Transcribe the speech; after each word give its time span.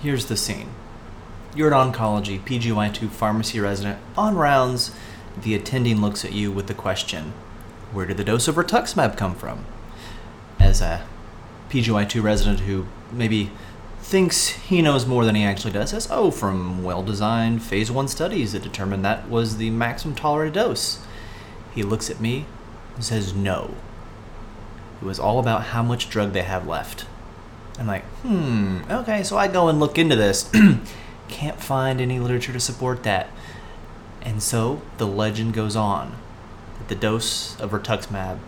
here's 0.00 0.26
the 0.26 0.36
scene. 0.36 0.70
You're 1.54 1.72
at 1.72 1.94
oncology, 1.94 2.40
PGY2 2.40 3.08
pharmacy 3.10 3.60
resident. 3.60 3.98
On 4.16 4.36
rounds, 4.36 4.94
the 5.40 5.54
attending 5.54 6.00
looks 6.00 6.24
at 6.24 6.32
you 6.32 6.52
with 6.52 6.66
the 6.66 6.74
question, 6.74 7.32
Where 7.92 8.06
did 8.06 8.16
the 8.16 8.24
dose 8.24 8.48
of 8.48 8.56
rituximab 8.56 9.16
come 9.16 9.34
from? 9.34 9.64
As 10.60 10.80
a 10.80 11.06
PGY2 11.70 12.22
resident 12.22 12.60
who 12.60 12.86
maybe 13.12 13.50
thinks 14.00 14.48
he 14.48 14.82
knows 14.82 15.04
more 15.04 15.24
than 15.24 15.34
he 15.34 15.44
actually 15.44 15.72
does 15.72 15.90
says, 15.90 16.08
Oh, 16.10 16.30
from 16.30 16.84
well 16.84 17.02
designed 17.02 17.62
phase 17.62 17.90
one 17.90 18.08
studies 18.08 18.52
that 18.52 18.62
determined 18.62 19.04
that 19.04 19.28
was 19.28 19.56
the 19.56 19.70
maximum 19.70 20.14
tolerated 20.14 20.54
dose. 20.54 21.04
He 21.74 21.82
looks 21.82 22.08
at 22.08 22.20
me 22.20 22.46
and 22.94 23.04
says, 23.04 23.34
No. 23.34 23.74
It 25.00 25.04
was 25.04 25.18
all 25.18 25.38
about 25.38 25.64
how 25.64 25.82
much 25.82 26.08
drug 26.08 26.32
they 26.32 26.42
have 26.42 26.66
left. 26.66 27.06
I'm 27.78 27.86
like, 27.86 28.04
hmm, 28.22 28.78
okay, 28.90 29.22
so 29.22 29.36
I 29.36 29.48
go 29.48 29.68
and 29.68 29.78
look 29.78 29.98
into 29.98 30.16
this. 30.16 30.50
Can't 31.28 31.60
find 31.60 32.00
any 32.00 32.18
literature 32.18 32.52
to 32.54 32.60
support 32.60 33.02
that. 33.02 33.28
And 34.22 34.42
so 34.42 34.80
the 34.96 35.06
legend 35.06 35.52
goes 35.52 35.76
on 35.76 36.16
that 36.78 36.88
the 36.88 36.94
dose 36.94 37.60
of 37.60 37.72
rituximab 37.72 38.38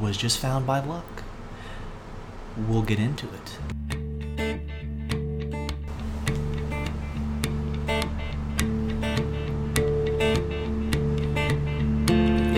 was 0.00 0.16
just 0.16 0.38
found 0.38 0.66
by 0.66 0.80
luck. 0.80 1.22
We'll 2.56 2.82
get 2.82 2.98
into 2.98 3.26
it. 3.26 3.58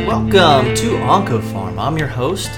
Welcome 0.07 0.75
to 0.75 0.91
OncoPharm. 0.97 1.79
I'm 1.79 1.99
your 1.99 2.09
host, 2.09 2.51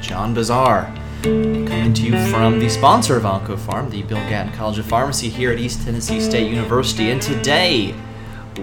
John 0.00 0.34
Bossaer. 0.34 0.97
Coming 1.22 1.94
to 1.94 2.02
you 2.02 2.30
from 2.30 2.60
the 2.60 2.68
sponsor 2.68 3.16
of 3.16 3.24
OncoPharm, 3.24 3.90
the 3.90 4.02
Bill 4.02 4.18
Gatton 4.28 4.52
College 4.52 4.78
of 4.78 4.86
Pharmacy 4.86 5.28
here 5.28 5.50
at 5.50 5.58
East 5.58 5.82
Tennessee 5.82 6.20
State 6.20 6.48
University. 6.48 7.10
And 7.10 7.20
today, 7.20 7.92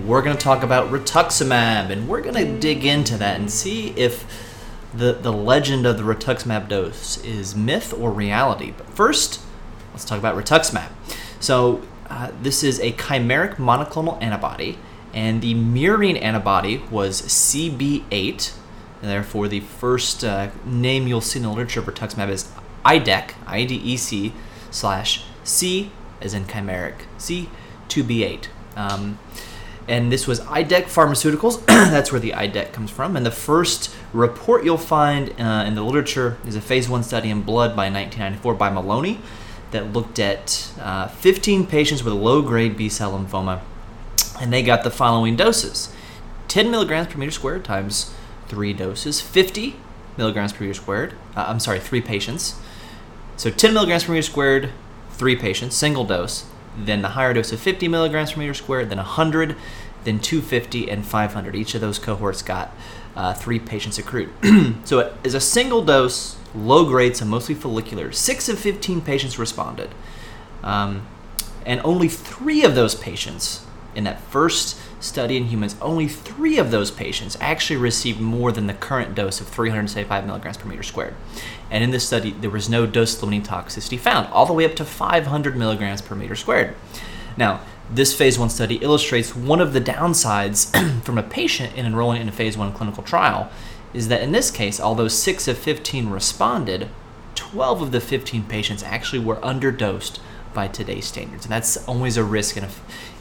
we're 0.05 0.21
going 0.21 0.37
to 0.37 0.41
talk 0.41 0.63
about 0.63 0.89
rituximab, 0.89 1.89
and 1.89 2.07
we're 2.07 2.21
going 2.21 2.35
to 2.35 2.59
dig 2.59 2.85
into 2.85 3.17
that 3.17 3.37
and 3.37 3.51
see 3.51 3.89
if 3.97 4.25
the, 4.93 5.11
the 5.11 5.33
legend 5.33 5.85
of 5.85 5.97
the 5.97 6.03
rituximab 6.03 6.69
dose 6.69 7.21
is 7.25 7.57
myth 7.57 7.93
or 7.93 8.09
reality. 8.09 8.71
But 8.71 8.89
first, 8.89 9.41
let's 9.91 10.05
talk 10.05 10.17
about 10.17 10.37
rituximab. 10.37 10.91
So, 11.41 11.81
uh, 12.09 12.31
this 12.41 12.63
is 12.63 12.79
a 12.79 12.93
chimeric 12.93 13.55
monoclonal 13.55 14.21
antibody, 14.23 14.77
and 15.13 15.41
the 15.41 15.55
murine 15.55 16.21
antibody 16.21 16.77
was 16.89 17.21
CB8. 17.21 18.53
And 19.05 19.11
therefore, 19.11 19.47
the 19.47 19.59
first 19.59 20.23
uh, 20.23 20.49
name 20.65 21.05
you'll 21.05 21.21
see 21.21 21.37
in 21.37 21.43
the 21.43 21.49
literature 21.49 21.79
for 21.83 21.91
rituximab 21.91 22.27
is 22.27 22.51
IDEC, 22.83 23.35
I-D-E-C, 23.45 24.33
slash 24.71 25.23
C 25.43 25.91
as 26.21 26.33
in 26.33 26.45
chimeric, 26.45 27.01
C2B8. 27.19 28.47
Um, 28.75 29.19
and 29.87 30.11
this 30.11 30.25
was 30.25 30.39
IDEC 30.39 30.85
Pharmaceuticals. 30.85 31.63
That's 31.67 32.11
where 32.11 32.19
the 32.19 32.31
IDEC 32.31 32.73
comes 32.73 32.89
from. 32.89 33.15
And 33.15 33.23
the 33.23 33.29
first 33.29 33.93
report 34.11 34.63
you'll 34.63 34.79
find 34.79 35.29
uh, 35.39 35.65
in 35.67 35.75
the 35.75 35.83
literature 35.83 36.39
is 36.47 36.55
a 36.55 36.61
phase 36.61 36.89
one 36.89 37.03
study 37.03 37.29
in 37.29 37.43
blood 37.43 37.75
by 37.75 37.91
1994 37.91 38.55
by 38.55 38.71
Maloney 38.71 39.19
that 39.69 39.93
looked 39.93 40.17
at 40.17 40.73
uh, 40.79 41.09
15 41.09 41.67
patients 41.67 42.03
with 42.03 42.15
low 42.15 42.41
grade 42.41 42.75
B 42.75 42.89
cell 42.89 43.11
lymphoma. 43.15 43.61
And 44.41 44.51
they 44.51 44.63
got 44.63 44.83
the 44.83 44.89
following 44.89 45.35
doses 45.35 45.93
10 46.47 46.71
milligrams 46.71 47.13
per 47.13 47.19
meter 47.19 47.31
squared 47.31 47.63
times 47.63 48.11
three 48.47 48.73
doses, 48.73 49.21
50 49.21 49.75
milligrams 50.17 50.53
per 50.53 50.63
meter 50.63 50.73
squared. 50.73 51.13
Uh, 51.35 51.45
I'm 51.47 51.59
sorry, 51.59 51.79
three 51.79 52.01
patients. 52.01 52.59
So 53.37 53.49
10 53.49 53.73
milligrams 53.73 54.05
per 54.05 54.13
meter 54.13 54.21
squared, 54.21 54.71
three 55.11 55.35
patients, 55.35 55.75
single 55.75 56.05
dose. 56.05 56.45
Then 56.77 57.01
the 57.01 57.09
higher 57.09 57.33
dose 57.33 57.51
of 57.51 57.59
50 57.59 57.87
milligrams 57.87 58.33
per 58.33 58.39
meter 58.39 58.53
squared, 58.53 58.89
then 58.89 58.97
100, 58.97 59.55
then 60.03 60.19
250, 60.19 60.89
and 60.89 61.05
500. 61.05 61.55
Each 61.55 61.75
of 61.75 61.81
those 61.81 61.99
cohorts 61.99 62.41
got 62.41 62.71
uh, 63.15 63.33
three 63.33 63.59
patients 63.59 63.97
accrued. 63.97 64.29
so 64.83 64.99
it 64.99 65.13
is 65.23 65.33
a 65.33 65.39
single 65.39 65.83
dose, 65.83 66.37
low 66.53 66.85
grade, 66.85 67.15
so 67.17 67.25
mostly 67.25 67.55
follicular. 67.55 68.11
Six 68.11 68.49
of 68.49 68.59
15 68.59 69.01
patients 69.01 69.39
responded. 69.39 69.89
Um, 70.63 71.07
and 71.65 71.81
only 71.83 72.07
three 72.07 72.63
of 72.63 72.75
those 72.75 72.95
patients 72.95 73.64
in 73.95 74.03
that 74.03 74.19
first 74.19 74.77
study 74.99 75.37
in 75.37 75.45
humans, 75.45 75.75
only 75.81 76.07
three 76.07 76.57
of 76.57 76.71
those 76.71 76.91
patients 76.91 77.37
actually 77.39 77.77
received 77.77 78.19
more 78.19 78.51
than 78.51 78.67
the 78.67 78.73
current 78.73 79.15
dose 79.15 79.39
of 79.41 79.47
375 79.47 80.25
milligrams 80.25 80.57
per 80.57 80.67
meter 80.67 80.83
squared. 80.83 81.15
And 81.71 81.83
in 81.83 81.91
this 81.91 82.05
study, 82.05 82.31
there 82.31 82.49
was 82.49 82.69
no 82.69 82.85
dose 82.85 83.21
limiting 83.21 83.43
toxicity 83.43 83.99
found, 83.99 84.27
all 84.27 84.45
the 84.45 84.53
way 84.53 84.65
up 84.65 84.75
to 84.75 84.85
500 84.85 85.55
milligrams 85.55 86.01
per 86.01 86.15
meter 86.15 86.35
squared. 86.35 86.75
Now, 87.37 87.61
this 87.89 88.15
phase 88.15 88.39
one 88.39 88.49
study 88.49 88.75
illustrates 88.77 89.35
one 89.35 89.61
of 89.61 89.73
the 89.73 89.81
downsides 89.81 91.01
from 91.03 91.17
a 91.17 91.23
patient 91.23 91.75
in 91.75 91.85
enrolling 91.85 92.21
in 92.21 92.29
a 92.29 92.31
phase 92.31 92.57
one 92.57 92.73
clinical 92.73 93.03
trial 93.03 93.51
is 93.93 94.07
that 94.07 94.21
in 94.21 94.31
this 94.31 94.51
case, 94.51 94.79
although 94.79 95.07
6 95.07 95.47
of 95.47 95.57
15 95.57 96.09
responded, 96.09 96.89
12 97.35 97.81
of 97.81 97.91
the 97.91 98.01
15 98.01 98.43
patients 98.43 98.83
actually 98.83 99.19
were 99.19 99.37
underdosed 99.37 100.19
by 100.53 100.67
today's 100.67 101.05
standards. 101.05 101.45
And 101.45 101.51
that's 101.51 101.77
always 101.85 102.17
a 102.17 102.23
risk 102.23 102.57
in, 102.57 102.63
a, 102.63 102.69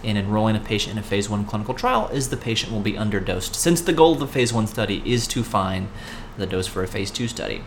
in 0.04 0.16
enrolling 0.16 0.56
a 0.56 0.60
patient 0.60 0.92
in 0.92 0.98
a 0.98 1.02
phase 1.02 1.28
one 1.28 1.44
clinical 1.44 1.74
trial 1.74 2.08
is 2.08 2.28
the 2.28 2.36
patient 2.36 2.72
will 2.72 2.80
be 2.80 2.92
underdosed 2.92 3.54
since 3.54 3.80
the 3.80 3.92
goal 3.92 4.12
of 4.12 4.18
the 4.18 4.26
phase 4.26 4.52
one 4.52 4.66
study 4.66 5.02
is 5.04 5.26
to 5.28 5.42
find 5.42 5.88
the 6.36 6.46
dose 6.46 6.66
for 6.66 6.82
a 6.82 6.86
phase 6.86 7.10
two 7.10 7.28
study. 7.28 7.62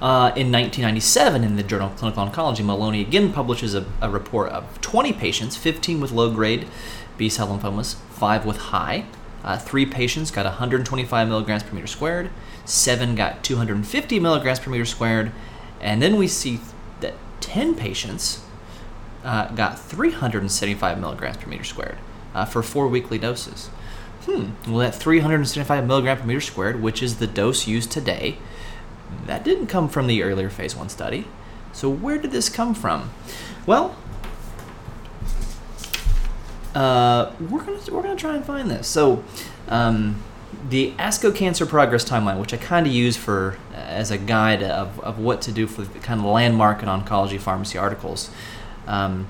Uh, 0.00 0.32
in 0.34 0.50
1997, 0.50 1.44
in 1.44 1.56
the 1.56 1.62
Journal 1.62 1.88
of 1.88 1.96
Clinical 1.96 2.26
Oncology, 2.26 2.64
Maloney 2.64 3.02
again 3.02 3.34
publishes 3.34 3.74
a, 3.74 3.84
a 4.00 4.08
report 4.08 4.50
of 4.50 4.80
20 4.80 5.12
patients, 5.12 5.58
15 5.58 6.00
with 6.00 6.10
low 6.10 6.30
grade 6.32 6.66
B 7.18 7.28
cell 7.28 7.48
lymphomas, 7.48 7.96
5 7.96 8.46
with 8.46 8.56
high. 8.56 9.04
Uh, 9.44 9.58
three 9.58 9.84
patients 9.84 10.30
got 10.30 10.46
125 10.46 11.28
milligrams 11.28 11.62
per 11.62 11.74
meter 11.74 11.86
squared, 11.86 12.30
seven 12.64 13.14
got 13.14 13.44
250 13.44 14.20
milligrams 14.20 14.58
per 14.58 14.70
meter 14.70 14.86
squared, 14.86 15.32
and 15.82 16.00
then 16.00 16.16
we 16.16 16.26
see 16.26 16.60
that 17.00 17.14
10 17.40 17.74
patients 17.74 18.42
uh, 19.24 19.48
got 19.48 19.78
375 19.78 21.00
milligrams 21.00 21.36
per 21.36 21.48
meter 21.48 21.64
squared 21.64 21.98
uh, 22.34 22.44
for 22.44 22.62
four 22.62 22.88
weekly 22.88 23.18
doses. 23.18 23.68
Hmm, 24.24 24.50
well, 24.66 24.78
that 24.78 24.94
375 24.94 25.86
milligram 25.86 26.18
per 26.18 26.24
meter 26.24 26.40
squared, 26.40 26.82
which 26.82 27.02
is 27.02 27.18
the 27.18 27.26
dose 27.26 27.66
used 27.66 27.90
today, 27.90 28.38
that 29.26 29.44
didn't 29.44 29.66
come 29.66 29.88
from 29.88 30.06
the 30.06 30.22
earlier 30.22 30.50
phase 30.50 30.76
one 30.76 30.88
study. 30.88 31.26
So, 31.72 31.88
where 31.88 32.18
did 32.18 32.30
this 32.30 32.48
come 32.48 32.74
from? 32.74 33.10
Well, 33.66 33.96
uh, 36.74 37.32
we're 37.40 37.64
gonna 37.64 37.80
we're 37.90 38.02
gonna 38.02 38.16
try 38.16 38.36
and 38.36 38.44
find 38.44 38.70
this. 38.70 38.86
So, 38.86 39.24
um, 39.68 40.22
the 40.68 40.92
ASCO 40.98 41.34
Cancer 41.34 41.66
Progress 41.66 42.04
Timeline, 42.04 42.38
which 42.40 42.52
I 42.52 42.56
kind 42.56 42.86
of 42.86 42.92
use 42.92 43.16
for 43.16 43.56
as 43.74 44.10
a 44.10 44.18
guide 44.18 44.62
of, 44.62 45.00
of 45.00 45.18
what 45.18 45.40
to 45.42 45.52
do 45.52 45.66
for 45.66 45.82
the 45.82 45.98
kind 46.00 46.20
of 46.20 46.26
landmark 46.26 46.82
in 46.82 46.88
oncology 46.88 47.40
pharmacy 47.40 47.78
articles. 47.78 48.30
Um, 48.90 49.28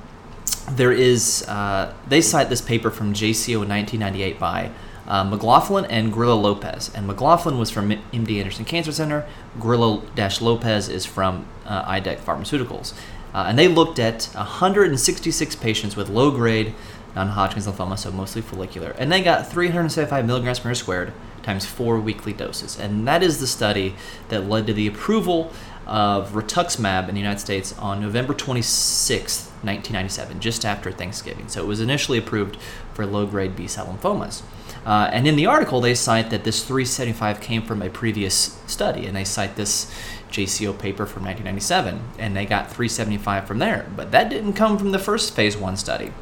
there 0.70 0.92
is 0.92 1.44
uh, 1.48 1.94
they 2.08 2.20
cite 2.20 2.48
this 2.48 2.60
paper 2.60 2.90
from 2.90 3.12
JCO 3.12 3.62
in 3.62 3.68
1998 3.68 4.38
by 4.38 4.70
uh, 5.06 5.24
McLaughlin 5.24 5.84
and 5.86 6.12
Grillo 6.12 6.36
Lopez. 6.36 6.90
And 6.94 7.06
McLaughlin 7.06 7.58
was 7.58 7.70
from 7.70 7.90
MD 7.90 8.38
Anderson 8.38 8.64
Cancer 8.64 8.92
Center. 8.92 9.26
Grillo 9.58 10.02
Lopez 10.40 10.88
is 10.88 11.04
from 11.04 11.46
uh, 11.66 11.84
IDEC 11.84 12.18
Pharmaceuticals. 12.18 12.94
Uh, 13.34 13.44
and 13.48 13.58
they 13.58 13.68
looked 13.68 13.98
at 13.98 14.24
166 14.34 15.56
patients 15.56 15.96
with 15.96 16.08
low 16.08 16.30
grade 16.30 16.74
non-Hodgkin's 17.14 17.66
lymphoma, 17.66 17.98
so 17.98 18.10
mostly 18.10 18.42
follicular, 18.42 18.94
and 18.98 19.10
they 19.10 19.22
got 19.22 19.50
375 19.50 20.26
milligrams 20.26 20.60
per 20.60 20.74
squared 20.74 21.12
times 21.42 21.66
four 21.66 21.98
weekly 21.98 22.32
doses, 22.32 22.78
and 22.78 23.06
that 23.08 23.22
is 23.22 23.40
the 23.40 23.46
study 23.46 23.94
that 24.28 24.48
led 24.48 24.66
to 24.66 24.72
the 24.72 24.86
approval 24.86 25.52
of 25.86 26.32
rituximab 26.32 27.08
in 27.08 27.14
the 27.14 27.20
United 27.20 27.40
States 27.40 27.76
on 27.78 28.00
November 28.00 28.34
26, 28.34 29.49
1997, 29.62 30.40
just 30.40 30.64
after 30.64 30.90
Thanksgiving. 30.90 31.48
So 31.48 31.62
it 31.62 31.66
was 31.66 31.80
initially 31.80 32.18
approved 32.18 32.56
for 32.94 33.04
low-grade 33.06 33.56
B-cell 33.56 33.86
lymphomas. 33.86 34.42
Uh, 34.86 35.10
and 35.12 35.26
in 35.26 35.36
the 35.36 35.46
article, 35.46 35.80
they 35.80 35.94
cite 35.94 36.30
that 36.30 36.44
this 36.44 36.64
375 36.64 37.40
came 37.40 37.62
from 37.62 37.82
a 37.82 37.90
previous 37.90 38.58
study, 38.66 39.06
and 39.06 39.14
they 39.14 39.24
cite 39.24 39.56
this 39.56 39.92
JCO 40.30 40.78
paper 40.78 41.06
from 41.06 41.24
1997, 41.24 42.00
and 42.18 42.36
they 42.36 42.46
got 42.46 42.66
375 42.66 43.46
from 43.46 43.58
there. 43.58 43.86
But 43.94 44.10
that 44.12 44.30
didn't 44.30 44.54
come 44.54 44.78
from 44.78 44.92
the 44.92 44.98
first 44.98 45.34
phase 45.34 45.56
one 45.56 45.76
study. 45.76 46.12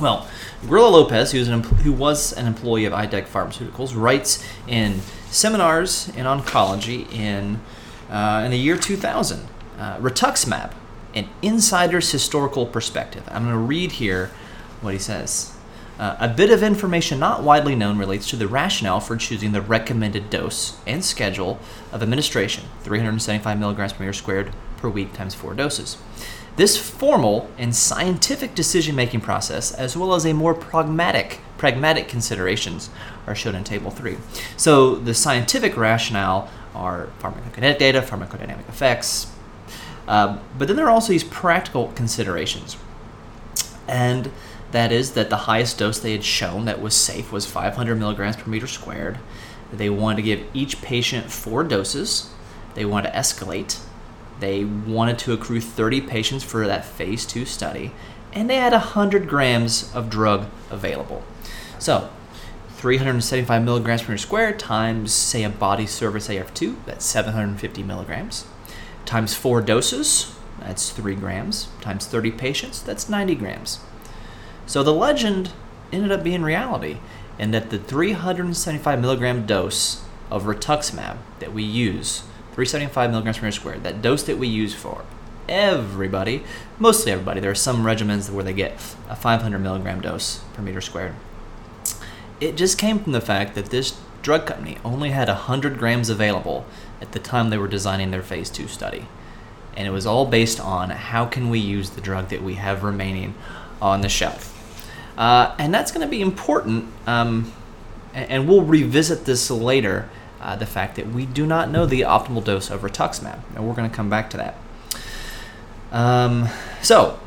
Well, 0.00 0.26
Grillo 0.66 0.90
Lopez, 0.90 1.32
who 1.32 1.38
was, 1.38 1.48
an, 1.48 1.62
who 1.62 1.92
was 1.92 2.32
an 2.32 2.46
employee 2.46 2.84
of 2.84 2.92
IDEC 2.92 3.26
Pharmaceuticals, 3.26 3.94
writes 3.94 4.44
in 4.66 5.00
Seminars 5.30 6.08
in 6.10 6.24
Oncology 6.24 7.12
in, 7.12 7.60
uh, 8.10 8.42
in 8.44 8.50
the 8.50 8.58
year 8.58 8.76
2000, 8.76 9.46
uh, 9.78 9.98
rituximab, 9.98 10.72
an 11.14 11.28
insider's 11.42 12.10
historical 12.10 12.66
perspective. 12.66 13.22
I'm 13.28 13.44
going 13.44 13.54
to 13.54 13.58
read 13.58 13.92
here 13.92 14.30
what 14.80 14.92
he 14.92 14.98
says. 14.98 15.52
Uh, 15.98 16.16
a 16.18 16.28
bit 16.28 16.50
of 16.50 16.62
information 16.62 17.20
not 17.20 17.44
widely 17.44 17.76
known 17.76 17.96
relates 17.96 18.28
to 18.28 18.36
the 18.36 18.48
rationale 18.48 18.98
for 18.98 19.16
choosing 19.16 19.52
the 19.52 19.62
recommended 19.62 20.28
dose 20.28 20.76
and 20.86 21.04
schedule 21.04 21.60
of 21.92 22.02
administration 22.02 22.64
375 22.82 23.58
milligrams 23.58 23.92
per 23.92 24.00
meter 24.00 24.12
squared 24.12 24.52
per 24.76 24.88
week 24.88 25.12
times 25.12 25.34
four 25.34 25.54
doses. 25.54 25.96
This 26.56 26.76
formal 26.76 27.48
and 27.58 27.74
scientific 27.74 28.54
decision 28.54 28.94
making 28.94 29.20
process, 29.20 29.72
as 29.72 29.96
well 29.96 30.14
as 30.14 30.24
a 30.24 30.32
more 30.32 30.54
pragmatic, 30.54 31.40
pragmatic 31.58 32.08
considerations, 32.08 32.90
are 33.26 33.34
shown 33.34 33.56
in 33.56 33.64
Table 33.64 33.90
3. 33.90 34.16
So 34.56 34.94
the 34.94 35.14
scientific 35.14 35.76
rationale 35.76 36.48
are 36.74 37.08
pharmacokinetic 37.20 37.78
data, 37.78 38.02
pharmacodynamic 38.02 38.68
effects, 38.68 39.33
uh, 40.06 40.38
but 40.58 40.68
then 40.68 40.76
there 40.76 40.86
are 40.86 40.90
also 40.90 41.12
these 41.12 41.24
practical 41.24 41.88
considerations. 41.88 42.76
And 43.86 44.30
that 44.72 44.90
is 44.90 45.12
that 45.12 45.30
the 45.30 45.36
highest 45.36 45.78
dose 45.78 45.98
they 45.98 46.12
had 46.12 46.24
shown 46.24 46.64
that 46.64 46.80
was 46.80 46.94
safe 46.94 47.30
was 47.30 47.46
500 47.46 47.96
milligrams 47.96 48.36
per 48.36 48.50
meter 48.50 48.66
squared. 48.66 49.18
They 49.72 49.90
wanted 49.90 50.16
to 50.16 50.22
give 50.22 50.46
each 50.52 50.82
patient 50.82 51.30
four 51.30 51.64
doses. 51.64 52.30
They 52.74 52.84
wanted 52.84 53.10
to 53.10 53.16
escalate. 53.16 53.80
They 54.40 54.64
wanted 54.64 55.18
to 55.20 55.32
accrue 55.32 55.60
30 55.60 56.00
patients 56.02 56.44
for 56.44 56.66
that 56.66 56.84
phase 56.84 57.24
two 57.24 57.44
study. 57.44 57.92
And 58.32 58.50
they 58.50 58.56
had 58.56 58.72
100 58.72 59.28
grams 59.28 59.94
of 59.94 60.10
drug 60.10 60.46
available. 60.70 61.22
So 61.78 62.10
375 62.84 63.62
milligrams 63.62 64.02
per 64.02 64.12
meter 64.12 64.18
squared 64.18 64.58
times, 64.58 65.12
say, 65.12 65.44
a 65.44 65.48
body 65.48 65.86
surface 65.86 66.28
AF2, 66.28 66.84
that's 66.84 67.04
750 67.04 67.82
milligrams, 67.82 68.44
times 69.04 69.34
four 69.34 69.60
doses, 69.60 70.34
that's 70.60 70.90
3 70.90 71.14
grams, 71.16 71.68
times 71.80 72.06
30 72.06 72.30
patients, 72.32 72.82
that's 72.82 73.08
90 73.08 73.34
grams. 73.34 73.80
So 74.66 74.82
the 74.82 74.92
legend 74.92 75.52
ended 75.92 76.12
up 76.12 76.22
being 76.22 76.42
reality, 76.42 76.98
and 77.38 77.52
that 77.52 77.70
the 77.70 77.78
375 77.78 79.00
milligram 79.00 79.46
dose 79.46 80.04
of 80.30 80.44
rituximab 80.44 81.18
that 81.40 81.52
we 81.52 81.62
use, 81.62 82.20
375 82.52 83.10
milligrams 83.10 83.38
per 83.38 83.44
meter 83.44 83.52
squared, 83.52 83.82
that 83.82 84.00
dose 84.00 84.22
that 84.22 84.38
we 84.38 84.48
use 84.48 84.74
for 84.74 85.04
everybody, 85.48 86.42
mostly 86.78 87.12
everybody, 87.12 87.40
there 87.40 87.50
are 87.50 87.54
some 87.54 87.84
regimens 87.84 88.30
where 88.30 88.44
they 88.44 88.54
get 88.54 88.72
a 89.08 89.16
500 89.16 89.58
milligram 89.58 90.00
dose 90.00 90.38
per 90.54 90.62
meter 90.62 90.80
squared 90.80 91.14
it 92.40 92.56
just 92.56 92.78
came 92.78 92.98
from 92.98 93.12
the 93.12 93.20
fact 93.20 93.54
that 93.54 93.66
this 93.66 93.98
drug 94.22 94.46
company 94.46 94.78
only 94.84 95.10
had 95.10 95.28
100 95.28 95.78
grams 95.78 96.08
available 96.08 96.66
at 97.00 97.12
the 97.12 97.18
time 97.18 97.50
they 97.50 97.58
were 97.58 97.68
designing 97.68 98.10
their 98.10 98.22
phase 98.22 98.50
2 98.50 98.68
study. 98.68 99.06
And 99.76 99.86
it 99.86 99.90
was 99.90 100.06
all 100.06 100.26
based 100.26 100.60
on 100.60 100.90
how 100.90 101.26
can 101.26 101.50
we 101.50 101.58
use 101.58 101.90
the 101.90 102.00
drug 102.00 102.28
that 102.28 102.42
we 102.42 102.54
have 102.54 102.84
remaining 102.84 103.34
on 103.82 104.00
the 104.00 104.08
shelf. 104.08 104.50
Uh, 105.16 105.54
and 105.58 105.72
that's 105.72 105.92
going 105.92 106.06
to 106.06 106.10
be 106.10 106.20
important, 106.20 106.86
um, 107.06 107.52
and 108.12 108.48
we'll 108.48 108.62
revisit 108.62 109.24
this 109.24 109.50
later 109.50 110.08
uh, 110.40 110.56
the 110.56 110.66
fact 110.66 110.96
that 110.96 111.08
we 111.08 111.24
do 111.26 111.46
not 111.46 111.70
know 111.70 111.86
the 111.86 112.00
optimal 112.00 112.42
dose 112.42 112.70
of 112.70 112.82
rituximab, 112.82 113.40
and 113.54 113.66
we're 113.66 113.74
going 113.74 113.88
to 113.88 113.94
come 113.94 114.10
back 114.10 114.28
to 114.30 114.36
that. 114.36 114.56
Um, 115.92 116.48
so, 116.82 117.20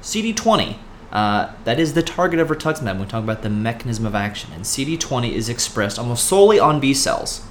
CD20 0.00 0.76
uh, 1.14 1.52
that 1.62 1.78
is 1.78 1.94
the 1.94 2.02
target 2.02 2.40
of 2.40 2.48
rituximab 2.48 2.98
we 2.98 3.06
talk 3.06 3.22
about 3.22 3.42
the 3.42 3.48
mechanism 3.48 4.04
of 4.04 4.16
action. 4.16 4.50
And 4.52 4.64
CD20 4.64 5.30
is 5.30 5.48
expressed 5.48 5.96
almost 5.96 6.26
solely 6.26 6.58
on 6.58 6.80
B 6.80 6.92
cells. 6.92 7.46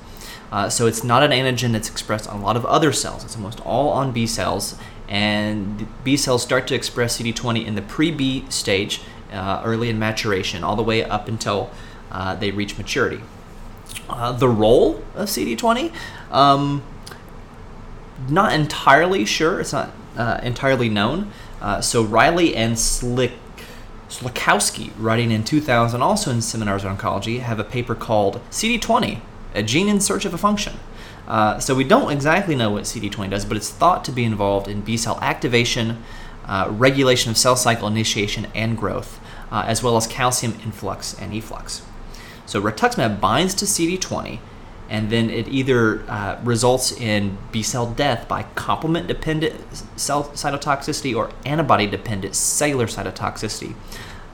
Uh, 0.53 0.69
so 0.69 0.85
it's 0.85 1.03
not 1.03 1.23
an 1.23 1.31
antigen 1.31 1.71
that's 1.71 1.89
expressed 1.89 2.29
on 2.29 2.39
a 2.39 2.43
lot 2.43 2.55
of 2.55 2.63
other 2.67 2.93
cells. 2.93 3.23
It's 3.23 3.35
almost 3.35 3.59
all 3.61 3.89
on 3.89 4.11
B 4.11 4.27
cells. 4.27 4.75
And 5.09 5.87
B 6.03 6.15
cells 6.15 6.43
start 6.43 6.67
to 6.67 6.75
express 6.75 7.17
CD20 7.17 7.65
in 7.65 7.73
the 7.73 7.81
pre 7.81 8.11
B 8.11 8.45
stage, 8.49 9.01
uh, 9.31 9.63
early 9.65 9.89
in 9.89 9.97
maturation, 9.97 10.63
all 10.63 10.75
the 10.75 10.83
way 10.83 11.03
up 11.03 11.27
until 11.27 11.71
uh, 12.11 12.35
they 12.35 12.51
reach 12.51 12.77
maturity. 12.77 13.21
Uh, 14.07 14.31
the 14.31 14.47
role 14.47 15.03
of 15.15 15.27
CD20, 15.27 15.91
um, 16.29 16.83
not 18.29 18.53
entirely 18.53 19.25
sure. 19.25 19.59
It's 19.59 19.73
not 19.73 19.89
entirely 20.43 20.87
known. 20.87 21.31
so 21.81 22.03
Riley 22.03 22.55
and 22.55 22.77
Slick 22.77 23.31
Sliwkowski, 24.07 24.91
writing 24.99 25.31
in 25.31 25.43
2000, 25.43 26.03
also 26.03 26.29
in 26.29 26.43
Seminars 26.43 26.85
on 26.85 26.95
Oncology, 26.95 27.39
have 27.39 27.59
a 27.59 27.63
paper 27.63 27.95
called 27.95 28.39
CD20, 28.51 29.19
a 29.53 29.63
gene 29.63 29.87
in 29.87 29.99
search 29.99 30.25
of 30.25 30.33
a 30.33 30.37
function. 30.37 30.79
Uh, 31.27 31.59
so 31.59 31.73
we 31.73 31.83
don't 31.83 32.11
exactly 32.11 32.55
know 32.55 32.71
what 32.71 32.83
CD20 32.83 33.29
does, 33.29 33.45
but 33.45 33.55
it's 33.55 33.69
thought 33.69 34.03
to 34.05 34.11
be 34.11 34.23
involved 34.23 34.67
in 34.67 34.81
B 34.81 34.97
cell 34.97 35.19
activation, 35.21 36.03
uh, 36.45 36.67
regulation 36.69 37.31
of 37.31 37.37
cell 37.37 37.55
cycle 37.55 37.87
initiation 37.87 38.47
and 38.53 38.77
growth, 38.77 39.19
uh, 39.51 39.63
as 39.65 39.81
well 39.81 39.95
as 39.95 40.07
calcium 40.07 40.59
influx 40.63 41.17
and 41.17 41.33
efflux. 41.33 41.83
So 42.45 42.61
rituximab 42.61 43.21
binds 43.21 43.53
to 43.55 43.65
CD20, 43.65 44.39
and 44.89 45.09
then 45.09 45.29
it 45.29 45.47
either 45.47 46.03
uh, 46.09 46.39
results 46.43 46.91
in 46.91 47.37
B 47.51 47.63
cell 47.63 47.89
death 47.89 48.27
by 48.27 48.43
complement 48.55 49.07
dependent 49.07 49.55
cell 49.95 50.25
cytotoxicity 50.25 51.15
or 51.15 51.31
antibody 51.45 51.87
dependent 51.87 52.35
cellular 52.35 52.87
cytotoxicity, 52.87 53.75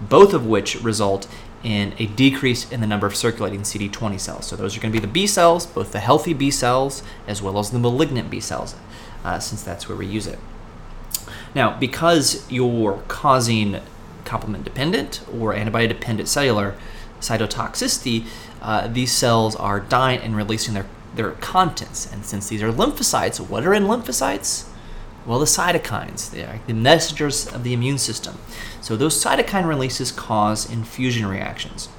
both 0.01 0.34
of 0.34 0.46
which 0.46 0.81
result 0.81 1.28
in 1.63 1.94
a 1.98 2.06
decrease 2.06 2.72
in 2.72 2.80
the 2.80 2.88
number 2.88 3.06
of 3.06 3.16
circulating 3.16 3.62
CD20 3.62 4.19
cells. 4.19 4.46
So 4.46 4.56
those 4.56 4.78
are 4.78 4.80
going 4.80 4.94
to 4.94 4.98
be 4.98 5.06
the 5.06 5.12
B 5.12 5.28
cells, 5.28 5.66
both 5.66 5.92
the 5.92 6.00
healthy 6.00 6.34
B 6.34 6.51
cells 6.51 7.04
as 7.28 7.42
well 7.42 7.60
as 7.60 7.72
the 7.72 7.80
malignant 7.80 8.30
B 8.30 8.40
cells, 8.40 8.75
uh, 9.24 9.40
since 9.40 9.62
that's 9.62 9.90
where 9.90 9.98
we 9.98 10.06
use 10.06 10.25
it. 10.25 10.40
Now, 11.54 11.78
because 11.78 12.50
you're 12.50 13.04
causing 13.07 13.81
complement 14.24 14.63
dependent 14.63 15.22
or 15.34 15.54
antibody 15.54 15.88
dependent 15.88 16.30
cellular 16.30 16.75
cytotoxicity, 17.19 18.25
uh, 18.62 18.88
these 18.88 19.12
cells 19.12 19.56
are 19.56 19.80
dying 19.80 20.22
and 20.22 20.36
releasing 20.36 20.74
their, 20.74 20.86
their 21.16 21.31
contents. 21.31 22.12
And 22.12 22.24
since 22.24 22.48
these 22.48 22.62
are 22.62 22.72
lymphocytes, 22.72 23.40
what 23.40 23.66
are 23.66 23.74
in 23.74 23.84
lymphocytes? 23.84 24.69
Well, 25.25 25.39
the 25.39 25.45
cytokines, 25.45 26.31
they 26.31 26.44
are 26.44 26.60
the 26.66 26.74
messengers 26.74 27.48
of 27.48 27.63
the 27.63 27.74
immune 27.74 27.98
system. 27.98 28.39
So 28.81 28.95
those 28.95 29.21
cytokine 29.21 29.68
releases 29.68 30.12
cause 30.12 30.69
infusion 30.69 31.27
reactions. 31.27 31.89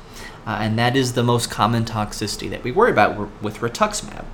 Uh, 0.47 0.59
and 0.61 0.79
that 0.79 0.97
is 0.97 1.13
the 1.13 1.23
most 1.23 1.51
common 1.51 1.85
toxicity 1.85 2.49
that 2.51 2.65
we 2.65 2.73
worry 2.73 2.91
about 2.91 3.43
with 3.43 3.59
rituximab. 3.59 4.25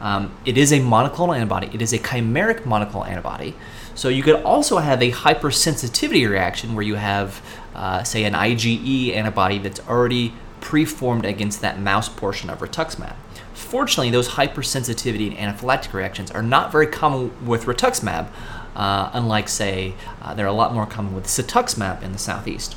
Um, 0.00 0.34
it 0.46 0.56
is 0.56 0.72
a 0.72 0.80
monoclonal 0.80 1.36
antibody. 1.36 1.68
It 1.74 1.82
is 1.82 1.92
a 1.92 1.98
chimeric 1.98 2.60
monoclonal 2.60 3.06
antibody. 3.06 3.54
So 3.94 4.08
you 4.08 4.22
could 4.22 4.36
also 4.42 4.78
have 4.78 5.02
a 5.02 5.10
hypersensitivity 5.10 6.28
reaction 6.28 6.74
where 6.74 6.84
you 6.84 6.94
have, 6.94 7.42
uh, 7.74 8.02
say, 8.02 8.24
an 8.24 8.32
IgE 8.32 9.14
antibody 9.14 9.58
that's 9.58 9.80
already 9.88 10.32
preformed 10.60 11.26
against 11.26 11.60
that 11.60 11.78
mouse 11.78 12.08
portion 12.08 12.48
of 12.48 12.60
rituximab. 12.60 13.14
Fortunately, 13.60 14.10
those 14.10 14.30
hypersensitivity 14.30 15.36
and 15.36 15.56
anaphylactic 15.56 15.92
reactions 15.92 16.30
are 16.32 16.42
not 16.42 16.72
very 16.72 16.88
common 16.88 17.46
with 17.46 17.66
rituximab, 17.66 18.28
uh, 18.74 19.10
unlike, 19.12 19.48
say, 19.48 19.94
uh, 20.22 20.34
they're 20.34 20.46
a 20.46 20.52
lot 20.52 20.74
more 20.74 20.86
common 20.86 21.14
with 21.14 21.26
cetuximab 21.26 22.02
in 22.02 22.10
the 22.12 22.18
southeast. 22.18 22.74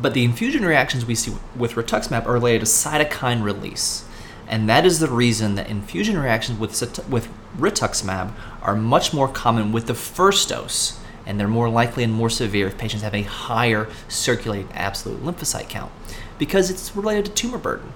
But 0.00 0.14
the 0.14 0.24
infusion 0.24 0.64
reactions 0.64 1.04
we 1.04 1.14
see 1.14 1.34
with 1.54 1.72
rituximab 1.72 2.24
are 2.24 2.32
related 2.32 2.60
to 2.60 2.66
cytokine 2.66 3.42
release. 3.42 4.04
And 4.48 4.66
that 4.68 4.86
is 4.86 4.98
the 4.98 5.08
reason 5.08 5.56
that 5.56 5.68
infusion 5.68 6.16
reactions 6.16 6.58
with, 6.58 7.08
with 7.10 7.28
rituximab 7.58 8.32
are 8.62 8.76
much 8.76 9.12
more 9.12 9.28
common 9.28 9.72
with 9.72 9.88
the 9.88 9.94
first 9.94 10.48
dose, 10.48 10.98
and 11.26 11.38
they're 11.38 11.48
more 11.48 11.68
likely 11.68 12.02
and 12.02 12.14
more 12.14 12.30
severe 12.30 12.68
if 12.68 12.78
patients 12.78 13.02
have 13.02 13.14
a 13.14 13.22
higher 13.22 13.88
circulating 14.08 14.72
absolute 14.72 15.22
lymphocyte 15.22 15.68
count, 15.68 15.92
because 16.38 16.70
it's 16.70 16.96
related 16.96 17.26
to 17.26 17.32
tumor 17.32 17.58
burden. 17.58 17.92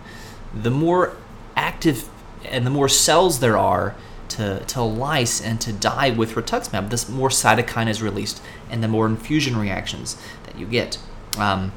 The 0.53 0.71
more 0.71 1.17
active 1.57 2.09
and 2.45 2.67
the 2.67 2.71
more 2.71 2.89
cells 2.89 3.41
there 3.41 3.57
are 3.57 3.95
to, 4.29 4.65
to 4.65 4.83
lyse 4.83 5.41
and 5.41 5.61
to 5.61 5.73
die 5.73 6.11
with 6.11 6.35
rituximab, 6.35 6.91
the 6.91 7.13
more 7.13 7.29
cytokine 7.29 7.89
is 7.89 8.03
released 8.03 8.43
and 8.71 8.83
the 8.83 8.89
more 8.89 9.07
infusion 9.07 9.57
reactions 9.57 10.17
that 10.45 10.59
you 10.59 10.67
get. 10.67 10.99
Um, 11.39 11.73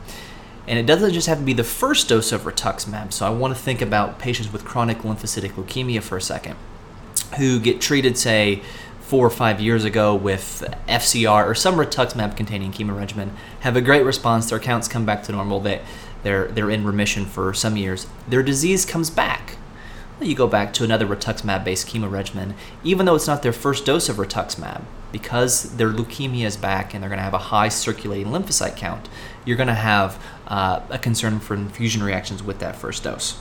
and 0.67 0.77
it 0.77 0.85
doesn't 0.85 1.13
just 1.13 1.27
have 1.27 1.39
to 1.39 1.43
be 1.43 1.53
the 1.53 1.63
first 1.63 2.09
dose 2.09 2.31
of 2.31 2.41
rituximab. 2.41 3.13
So 3.13 3.25
I 3.25 3.29
want 3.29 3.55
to 3.55 3.61
think 3.61 3.81
about 3.81 4.19
patients 4.19 4.51
with 4.51 4.65
chronic 4.65 4.99
lymphocytic 4.99 5.51
leukemia 5.51 6.01
for 6.01 6.17
a 6.17 6.21
second 6.21 6.55
who 7.37 7.59
get 7.59 7.81
treated, 7.81 8.17
say, 8.17 8.61
four 9.01 9.25
or 9.25 9.29
five 9.29 9.61
years 9.61 9.85
ago 9.85 10.13
with 10.13 10.65
FCR 10.89 11.47
or 11.47 11.55
some 11.55 11.75
rituximab 11.75 12.35
containing 12.35 12.73
chemo 12.73 12.97
regimen, 12.97 13.31
have 13.61 13.77
a 13.77 13.81
great 13.81 14.03
response, 14.03 14.49
their 14.49 14.59
counts 14.59 14.87
come 14.87 15.05
back 15.05 15.23
to 15.23 15.31
normal, 15.31 15.61
they, 15.61 15.81
they're, 16.23 16.49
they're 16.49 16.69
in 16.69 16.85
remission 16.85 17.25
for 17.25 17.53
some 17.53 17.77
years. 17.77 18.07
Their 18.27 18.43
disease 18.43 18.85
comes 18.85 19.09
back. 19.09 19.55
You 20.19 20.33
go 20.33 20.47
back 20.47 20.73
to 20.73 20.83
another 20.83 21.05
rituximab 21.05 21.63
based 21.63 21.87
chemo 21.87 22.09
regimen, 22.09 22.55
even 22.83 23.05
though 23.05 23.15
it's 23.15 23.27
not 23.27 23.43
their 23.43 23.53
first 23.53 23.85
dose 23.85 24.09
of 24.09 24.15
rituximab, 24.15 24.81
because 25.11 25.75
their 25.77 25.91
leukemia 25.91 26.45
is 26.45 26.57
back 26.57 26.93
and 26.93 27.03
they're 27.03 27.09
going 27.09 27.19
to 27.19 27.23
have 27.23 27.35
a 27.35 27.37
high 27.37 27.69
circulating 27.69 28.31
lymphocyte 28.31 28.75
count, 28.75 29.09
you're 29.45 29.57
going 29.57 29.67
to 29.67 29.75
have 29.75 30.21
uh, 30.47 30.81
a 30.89 30.97
concern 30.97 31.39
for 31.39 31.53
infusion 31.53 32.01
reactions 32.01 32.41
with 32.41 32.57
that 32.59 32.75
first 32.75 33.03
dose. 33.03 33.39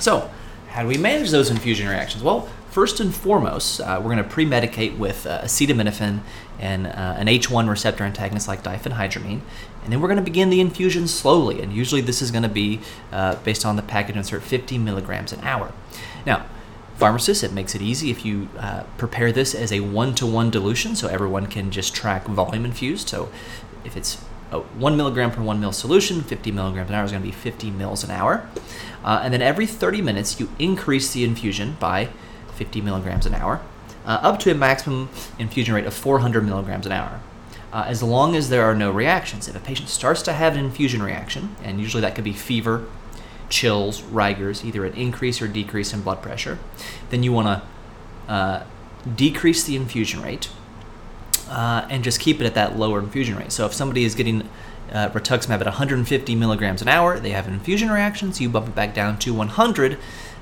So, 0.00 0.30
how 0.68 0.82
do 0.82 0.88
we 0.88 0.98
manage 0.98 1.30
those 1.30 1.48
infusion 1.48 1.88
reactions? 1.88 2.24
Well, 2.24 2.48
first 2.70 3.00
and 3.00 3.14
foremost, 3.14 3.80
uh, 3.80 4.00
we're 4.02 4.12
going 4.12 4.24
to 4.24 4.28
pre-medicate 4.28 4.98
with 4.98 5.26
uh, 5.26 5.42
acetaminophen 5.42 6.20
and 6.58 6.86
uh, 6.88 6.90
an 7.16 7.26
H1 7.26 7.68
receptor 7.68 8.04
antagonist 8.04 8.48
like 8.48 8.62
diphenhydramine, 8.62 9.40
and 9.82 9.92
then 9.92 10.00
we're 10.00 10.08
going 10.08 10.18
to 10.18 10.24
begin 10.24 10.50
the 10.50 10.60
infusion 10.60 11.08
slowly. 11.08 11.60
And 11.60 11.72
usually, 11.72 12.00
this 12.00 12.20
is 12.20 12.30
going 12.30 12.42
to 12.42 12.48
be 12.48 12.80
uh, 13.12 13.36
based 13.36 13.64
on 13.64 13.76
the 13.76 13.82
package 13.82 14.16
insert 14.16 14.42
50 14.42 14.78
milligrams 14.78 15.32
an 15.32 15.40
hour. 15.40 15.72
Now, 16.26 16.46
pharmacists, 16.96 17.42
it 17.42 17.52
makes 17.52 17.74
it 17.74 17.82
easy 17.82 18.10
if 18.10 18.24
you 18.24 18.48
uh, 18.58 18.82
prepare 18.96 19.32
this 19.32 19.54
as 19.54 19.72
a 19.72 19.80
one 19.80 20.14
to 20.16 20.26
one 20.26 20.50
dilution 20.50 20.96
so 20.96 21.08
everyone 21.08 21.46
can 21.46 21.70
just 21.70 21.94
track 21.94 22.26
volume 22.26 22.64
infused. 22.64 23.08
So 23.08 23.30
if 23.84 23.96
it's 23.96 24.22
a 24.50 24.58
one 24.58 24.96
milligram 24.96 25.30
per 25.30 25.42
one 25.42 25.60
mil 25.60 25.72
solution, 25.72 26.22
50 26.22 26.50
milligrams 26.52 26.88
an 26.90 26.96
hour 26.96 27.04
is 27.04 27.12
going 27.12 27.22
to 27.22 27.28
be 27.28 27.32
50 27.32 27.70
mils 27.70 28.04
an 28.04 28.10
hour. 28.10 28.48
Uh, 29.04 29.20
and 29.22 29.32
then 29.32 29.42
every 29.42 29.66
30 29.66 30.02
minutes, 30.02 30.40
you 30.40 30.50
increase 30.58 31.12
the 31.12 31.24
infusion 31.24 31.76
by 31.78 32.08
50 32.54 32.80
milligrams 32.80 33.26
an 33.26 33.34
hour, 33.34 33.60
uh, 34.04 34.18
up 34.22 34.40
to 34.40 34.50
a 34.50 34.54
maximum 34.54 35.08
infusion 35.38 35.74
rate 35.74 35.86
of 35.86 35.94
400 35.94 36.44
milligrams 36.44 36.86
an 36.86 36.92
hour. 36.92 37.20
Uh, 37.72 37.84
as 37.86 38.02
long 38.02 38.34
as 38.34 38.48
there 38.48 38.64
are 38.64 38.74
no 38.74 38.90
reactions. 38.90 39.46
If 39.46 39.54
a 39.54 39.60
patient 39.60 39.90
starts 39.90 40.22
to 40.22 40.32
have 40.32 40.54
an 40.54 40.64
infusion 40.64 41.02
reaction, 41.02 41.54
and 41.62 41.80
usually 41.80 42.00
that 42.00 42.14
could 42.14 42.24
be 42.24 42.32
fever, 42.32 42.86
chills, 43.50 44.02
rigors, 44.02 44.64
either 44.64 44.84
an 44.84 44.94
increase 44.94 45.42
or 45.42 45.48
decrease 45.48 45.92
in 45.92 46.02
blood 46.02 46.22
pressure, 46.22 46.58
then 47.10 47.22
you 47.22 47.32
want 47.32 47.62
to 48.26 48.32
uh, 48.32 48.64
decrease 49.16 49.64
the 49.64 49.76
infusion 49.76 50.22
rate 50.22 50.50
uh, 51.48 51.86
and 51.90 52.04
just 52.04 52.20
keep 52.20 52.40
it 52.40 52.46
at 52.46 52.54
that 52.54 52.78
lower 52.78 52.98
infusion 52.98 53.36
rate. 53.36 53.52
So 53.52 53.66
if 53.66 53.72
somebody 53.72 54.04
is 54.04 54.14
getting 54.14 54.48
uh, 54.92 55.10
rituximab 55.10 55.60
at 55.60 55.66
150 55.66 56.34
milligrams 56.34 56.82
an 56.82 56.88
hour, 56.88 57.18
they 57.18 57.30
have 57.30 57.46
an 57.46 57.54
infusion 57.54 57.90
reaction, 57.90 58.32
so 58.32 58.42
you 58.42 58.48
bump 58.48 58.68
it 58.68 58.74
back 58.74 58.94
down 58.94 59.18
to 59.20 59.34
100 59.34 59.98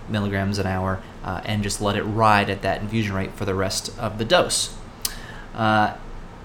milligrams 0.08 0.58
an 0.58 0.66
hour 0.66 1.02
uh, 1.24 1.40
and 1.44 1.62
just 1.62 1.80
let 1.80 1.96
it 1.96 2.02
ride 2.02 2.48
at 2.48 2.62
that 2.62 2.80
infusion 2.80 3.14
rate 3.14 3.32
for 3.32 3.44
the 3.44 3.54
rest 3.54 3.96
of 3.98 4.18
the 4.18 4.24
dose. 4.24 4.76
Uh, 5.54 5.96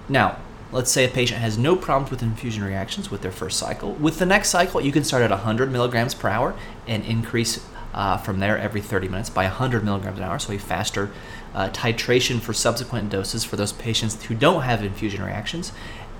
now, 0.08 0.38
let's 0.72 0.90
say 0.90 1.04
a 1.04 1.08
patient 1.08 1.40
has 1.40 1.58
no 1.58 1.76
problems 1.76 2.10
with 2.10 2.22
infusion 2.22 2.64
reactions 2.64 3.10
with 3.10 3.20
their 3.20 3.30
first 3.30 3.58
cycle. 3.58 3.92
With 3.92 4.18
the 4.18 4.26
next 4.26 4.48
cycle, 4.48 4.80
you 4.80 4.90
can 4.90 5.04
start 5.04 5.22
at 5.22 5.30
100 5.30 5.70
milligrams 5.70 6.14
per 6.14 6.28
hour 6.28 6.54
and 6.86 7.04
increase 7.04 7.64
uh, 7.92 8.16
from 8.16 8.40
there 8.40 8.56
every 8.56 8.80
30 8.80 9.08
minutes 9.08 9.28
by 9.28 9.44
100 9.44 9.84
milligrams 9.84 10.18
an 10.18 10.24
hour, 10.24 10.38
so 10.38 10.52
a 10.52 10.58
faster 10.58 11.10
uh, 11.54 11.68
titration 11.70 12.40
for 12.40 12.54
subsequent 12.54 13.10
doses 13.10 13.44
for 13.44 13.56
those 13.56 13.72
patients 13.72 14.24
who 14.24 14.34
don't 14.34 14.62
have 14.62 14.82
infusion 14.82 15.22
reactions. 15.22 15.72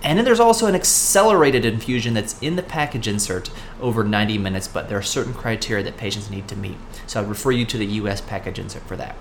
And 0.03 0.19
then 0.19 0.25
there's 0.25 0.41
also 0.41 0.67
an 0.67 0.75
accelerated 0.75 1.65
infusion 1.65 2.13
that's 2.13 2.41
in 2.43 2.57
the 2.57 2.63
package 2.63 3.07
insert 3.07 3.51
over 3.81 4.05
90 4.05 4.37
minutes, 4.37 4.69
but 4.69 4.89
there 4.89 4.99
are 4.99 5.03
certain 5.03 5.33
criteria 5.33 5.83
that 5.85 5.97
patients 5.97 6.29
need 6.29 6.49
to 6.49 6.57
meet. 6.57 6.77
So 7.07 7.23
I 7.23 7.25
refer 7.25 7.53
you 7.53 7.65
to 7.67 7.79
the 7.79 7.87
US 7.87 8.21
package 8.21 8.59
insert 8.59 8.83
for 8.83 8.97
that. 8.97 9.17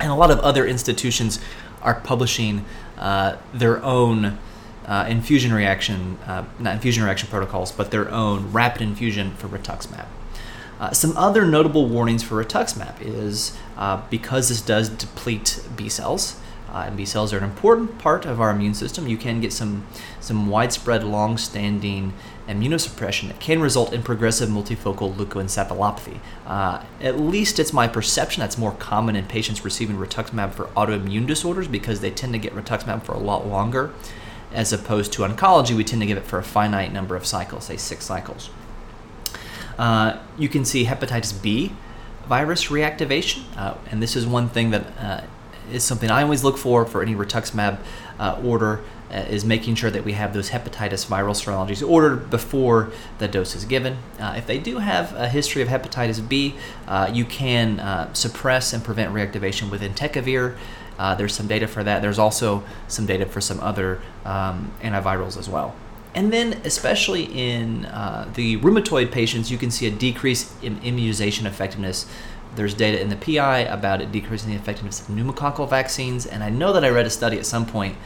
And 0.00 0.10
a 0.10 0.14
lot 0.14 0.30
of 0.30 0.38
other 0.38 0.66
institutions 0.66 1.40
are 1.82 2.00
publishing 2.00 2.64
uh, 2.96 3.36
their 3.52 3.82
own 3.82 4.38
uh, 4.86 5.06
infusion 5.08 5.52
reaction, 5.52 6.18
uh, 6.26 6.44
not 6.58 6.74
infusion 6.74 7.04
reaction 7.04 7.28
protocols, 7.28 7.72
but 7.72 7.90
their 7.90 8.10
own 8.10 8.52
rapid 8.52 8.82
infusion 8.82 9.32
for 9.32 9.48
rituximab. 9.48 10.06
Uh, 10.80 10.90
some 10.90 11.16
other 11.16 11.46
notable 11.46 11.88
warnings 11.88 12.22
for 12.22 12.42
rituximab 12.42 12.94
is 13.00 13.56
uh, 13.76 14.02
because 14.10 14.48
this 14.48 14.60
does 14.60 14.88
deplete 14.88 15.62
B 15.76 15.88
cells, 15.88 16.40
uh, 16.74 16.84
and 16.86 16.96
B 16.96 17.04
cells 17.04 17.32
are 17.32 17.38
an 17.38 17.44
important 17.44 17.98
part 17.98 18.26
of 18.26 18.40
our 18.40 18.50
immune 18.50 18.74
system, 18.74 19.06
you 19.06 19.16
can 19.16 19.40
get 19.40 19.52
some, 19.52 19.86
some 20.20 20.48
widespread, 20.48 21.04
long 21.04 21.38
standing 21.38 22.12
immunosuppression 22.48 23.28
that 23.28 23.38
can 23.38 23.60
result 23.60 23.92
in 23.92 24.02
progressive 24.02 24.48
multifocal 24.48 25.14
leukoencephalopathy. 25.14 26.18
Uh, 26.44 26.82
at 27.00 27.18
least 27.18 27.60
it's 27.60 27.72
my 27.72 27.86
perception 27.86 28.40
that's 28.40 28.58
more 28.58 28.72
common 28.72 29.14
in 29.14 29.24
patients 29.26 29.64
receiving 29.64 29.96
rituximab 29.96 30.52
for 30.52 30.66
autoimmune 30.76 31.26
disorders 31.26 31.68
because 31.68 32.00
they 32.00 32.10
tend 32.10 32.32
to 32.32 32.38
get 32.38 32.54
rituximab 32.54 33.02
for 33.04 33.12
a 33.12 33.18
lot 33.18 33.46
longer. 33.46 33.92
As 34.52 34.72
opposed 34.72 35.12
to 35.14 35.22
oncology, 35.22 35.76
we 35.76 35.84
tend 35.84 36.02
to 36.02 36.06
give 36.06 36.16
it 36.16 36.24
for 36.24 36.38
a 36.38 36.44
finite 36.44 36.92
number 36.92 37.16
of 37.16 37.26
cycles, 37.26 37.64
say 37.64 37.76
six 37.76 38.04
cycles. 38.04 38.50
Uh, 39.78 40.18
you 40.38 40.48
can 40.48 40.64
see 40.64 40.84
hepatitis 40.84 41.40
B 41.42 41.72
virus 42.28 42.66
reactivation, 42.66 43.44
uh, 43.56 43.74
and 43.90 44.02
this 44.02 44.16
is 44.16 44.26
one 44.26 44.48
thing 44.48 44.70
that 44.70 44.84
uh, 44.98 45.20
is 45.72 45.82
something 45.82 46.10
I 46.10 46.22
always 46.22 46.44
look 46.44 46.56
for 46.56 46.86
for 46.86 47.02
any 47.02 47.14
rituximab 47.14 47.78
uh, 48.18 48.40
order 48.44 48.82
uh, 49.10 49.16
is 49.28 49.44
making 49.44 49.74
sure 49.74 49.90
that 49.90 50.04
we 50.04 50.12
have 50.12 50.32
those 50.32 50.50
hepatitis 50.50 51.06
viral 51.06 51.34
serologies 51.34 51.86
ordered 51.86 52.30
before 52.30 52.92
the 53.18 53.28
dose 53.28 53.54
is 53.54 53.64
given. 53.64 53.98
Uh, 54.18 54.34
if 54.36 54.46
they 54.46 54.58
do 54.58 54.78
have 54.78 55.14
a 55.14 55.28
history 55.28 55.62
of 55.62 55.68
hepatitis 55.68 56.26
B, 56.26 56.54
you 57.12 57.24
can 57.24 58.14
suppress 58.14 58.72
and 58.72 58.84
prevent 58.84 59.12
reactivation 59.12 59.70
with 59.70 59.82
entecavir. 59.82 60.56
There's 60.98 61.34
some 61.34 61.46
data 61.46 61.66
for 61.66 61.82
that. 61.84 62.02
There's 62.02 62.18
also 62.18 62.62
some 62.88 63.06
data 63.06 63.26
for 63.26 63.40
some 63.40 63.60
other 63.60 64.00
um, 64.24 64.72
antivirals 64.82 65.36
as 65.36 65.48
well. 65.48 65.74
And 66.14 66.32
then, 66.32 66.60
especially 66.64 67.24
in 67.24 67.86
uh, 67.86 68.30
the 68.34 68.58
rheumatoid 68.58 69.10
patients, 69.10 69.50
you 69.50 69.58
can 69.58 69.70
see 69.70 69.86
a 69.86 69.90
decrease 69.90 70.54
in 70.62 70.80
immunization 70.82 71.44
effectiveness. 71.46 72.06
There's 72.54 72.72
data 72.72 73.00
in 73.00 73.08
the 73.08 73.16
PI 73.16 73.60
about 73.60 74.00
it 74.00 74.12
decreasing 74.12 74.50
the 74.50 74.56
effectiveness 74.56 75.00
of 75.00 75.08
pneumococcal 75.08 75.68
vaccines, 75.68 76.24
and 76.24 76.44
I 76.44 76.50
know 76.50 76.72
that 76.72 76.84
I 76.84 76.88
read 76.88 77.04
a 77.04 77.10
study 77.10 77.36
at 77.36 77.46
some 77.46 77.66
point 77.66 77.96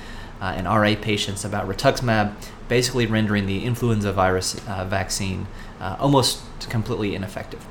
uh, 0.40 0.54
in 0.56 0.64
RA 0.64 0.94
patients 1.00 1.44
about 1.44 1.68
rituximab, 1.68 2.34
basically 2.66 3.04
rendering 3.04 3.44
the 3.44 3.64
influenza 3.66 4.10
virus 4.10 4.58
uh, 4.66 4.86
vaccine 4.86 5.46
uh, 5.78 5.96
almost 5.98 6.40
completely 6.70 7.14
ineffective. 7.14 7.66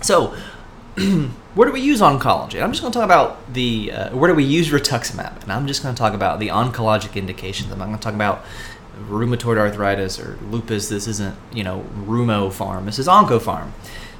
So, 0.00 0.34
where 1.54 1.66
do 1.66 1.72
we 1.72 1.80
use 1.80 2.00
oncology? 2.00 2.62
I'm 2.62 2.72
just 2.72 2.82
going 2.82 2.92
to 2.92 2.98
talk 2.98 3.04
about 3.04 3.52
the 3.52 3.92
uh, 3.92 4.16
where 4.16 4.28
do 4.28 4.34
we 4.34 4.44
use 4.44 4.70
rituximab, 4.70 5.42
and 5.42 5.52
I'm 5.52 5.66
just 5.66 5.82
going 5.82 5.94
to 5.94 5.98
talk 5.98 6.14
about 6.14 6.40
the 6.40 6.48
oncologic 6.48 7.14
indications. 7.14 7.72
I'm 7.72 7.78
not 7.78 7.86
going 7.86 7.98
to 7.98 8.02
talk 8.02 8.14
about 8.14 8.44
rheumatoid 9.08 9.56
arthritis 9.56 10.18
or 10.18 10.38
lupus. 10.50 10.88
This 10.88 11.06
isn't 11.06 11.36
you 11.52 11.64
know 11.64 11.84
Rheumo 11.96 12.50
Pharm. 12.50 12.86
This 12.86 12.98
is 12.98 13.06
OncoPharm. 13.06 13.70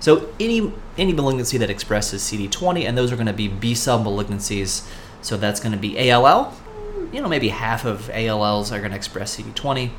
So 0.00 0.30
any 0.40 0.72
any 0.96 1.12
malignancy 1.12 1.58
that 1.58 1.70
expresses 1.70 2.22
CD20, 2.22 2.84
and 2.84 2.96
those 2.96 3.12
are 3.12 3.16
going 3.16 3.26
to 3.26 3.32
be 3.32 3.48
B 3.48 3.74
cell 3.74 4.02
malignancies. 4.02 4.88
So 5.22 5.36
that's 5.36 5.60
going 5.60 5.72
to 5.72 5.78
be 5.78 6.10
ALL. 6.10 6.54
You 7.12 7.20
know, 7.20 7.28
maybe 7.28 7.48
half 7.48 7.84
of 7.84 8.08
ALLs 8.10 8.72
are 8.72 8.78
going 8.78 8.92
to 8.92 8.96
express 8.96 9.36
CD20. 9.36 9.90